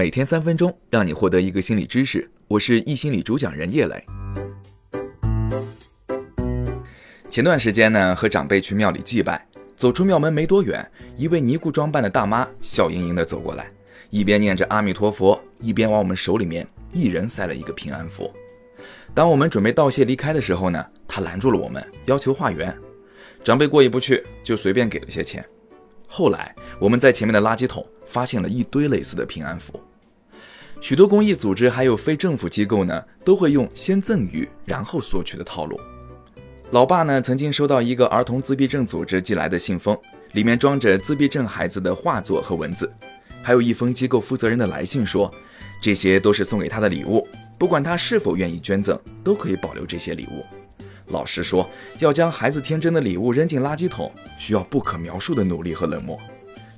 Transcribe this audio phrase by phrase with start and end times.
[0.00, 2.26] 每天三分钟，让你获得一个心理知识。
[2.48, 4.02] 我是易心理主讲人叶磊。
[7.28, 9.46] 前段时间呢，和长辈去庙里祭拜，
[9.76, 13.70] 走出庙门没多远，一位尼姑装扮的大妈笑盈盈地走过来，
[14.08, 18.32] 一边念着阿弥陀佛，一边往我们手里面一人塞了一个平安符。
[19.14, 22.74] 当我们准备道谢离开的时候呢，她拦住了我们，要求化缘。
[23.44, 25.44] 长辈过意不去，就随便给了些钱。
[26.08, 29.78] 后来我们在前面的垃圾桶发现了一堆类似的平安符。
[30.80, 35.78] 许多公益组织还有非政府机构呢，都会用先赠予然后索取的套路。
[36.70, 39.96] 老爸呢曾经收到一个儿童自闭症组织寄来的信封，
[40.32, 42.90] 里面装着自闭症孩子的画作和文字，
[43.42, 45.32] 还有一封机构负责人的来信说，
[45.82, 50.44] 这些都是送给他的礼物，不管他是否愿意捐赠，都可以保留这些礼物。
[51.08, 51.68] 老实说，
[51.98, 56.18] 要将孩子天真的礼物扔进垃圾桶，需要不可描述的努力和冷漠。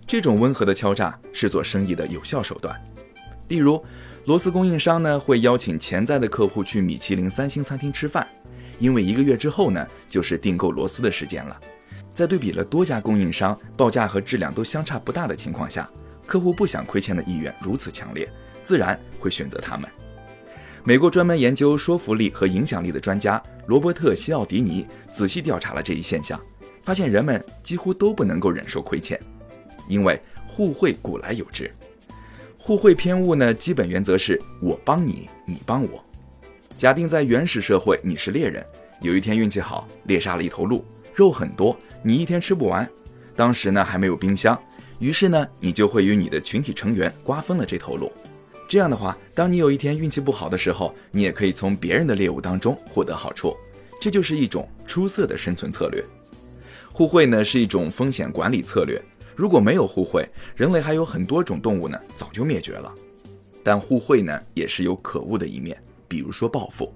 [0.06, 2.74] 这种温和的敲诈是做生意的有效手段。
[3.48, 3.82] 例如，
[4.24, 8.26] 螺丝供应商呢会邀请潜在的客户去米其林三星餐厅吃饭，
[8.78, 11.60] 因为一个月之后呢就是订购螺丝的时间了。
[12.14, 15.88] 在对比了多家供应商报价和质量都相差不大的情况下，
[16.26, 18.30] 客户不想亏欠的意愿如此强烈，
[18.64, 19.90] 自然会选择他们。
[20.84, 26.40] 美国专门研究说服力和影响力的专家罗伯特·西奥迪尼仔细调查了这一现象，
[26.82, 29.20] 发现人们几乎都不能够忍受亏欠，
[29.88, 31.72] 因为互惠古来有之。
[32.64, 36.00] 互惠偏误呢，基本原则是我帮你，你帮我。
[36.78, 38.64] 假定在原始社会，你是猎人，
[39.00, 42.88] 有一天运气好，猎杀了一头鹿，肉很多，你一天吃不完。
[43.34, 44.56] 当时呢还没有冰箱，
[45.00, 48.12] 于是呢你就会与你的群体成员瓜分了这头鹿。
[48.68, 53.56] 这样的话，当你有一天运气不好的时候，你也可以从别人的猎物当中获得好处。
[54.00, 56.00] 这就是一种出色的生存策略。
[56.92, 59.02] 互惠呢是一种风险管理策略。
[59.42, 62.94] 如果没有互惠，人类还有很多种动物呢，早就灭绝了。
[63.64, 65.76] 但互惠呢，也是有可恶的一面，
[66.06, 66.94] 比如说报复。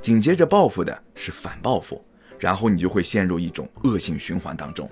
[0.00, 2.00] 紧接着报复的是反报复，
[2.38, 4.88] 然后你就会陷入一种恶性循环当中。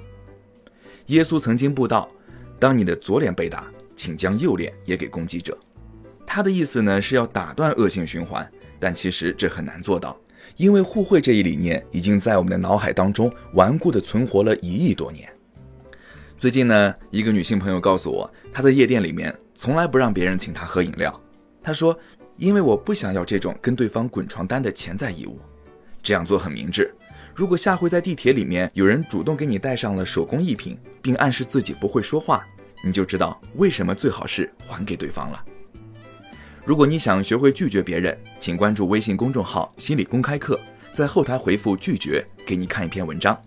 [1.06, 2.10] 耶稣曾经布道：
[2.58, 5.56] 当你的左脸被打，请将右脸也给攻击者。
[6.26, 10.20] 他的意思呢，是要打断恶性循环，但其实这很难做到，
[10.56, 15.32] 因为互惠这一理念已经在我们的脑海当中顽固地存活了一亿多年。
[16.40, 21.20] 最近呢，一个女性朋友告诉我，她在夜店里面从来不让别人请她喝饮料。
[21.62, 21.94] 她说
[22.38, 25.38] ：“因为我不想要这种跟对方滚床单的潜在义务。
[26.02, 26.94] 这样做很明智。
[27.34, 32.42] 如果下回在地铁里面有人主动给你带上了手工艺品，并暗示自己不会说话，
[32.82, 35.44] 你就知道为什么最好是还给对方了。
[36.64, 40.58] 如果你想学会拒绝别人，请关注微信公众号“心理公开课”，
[40.94, 43.38] 在后台回复“拒绝”，给你看一篇文章。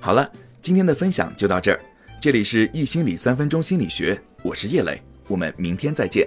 [0.00, 0.28] 好了，
[0.60, 1.78] 今天的分享就到这儿。
[2.24, 4.98] 这里是易心理三分钟心理学，我是叶磊，
[5.28, 6.26] 我们明天再见。